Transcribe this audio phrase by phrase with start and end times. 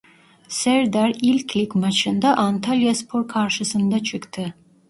[0.47, 4.53] Serdar ilk lig maçında Antalyaspor karşısında çıktı.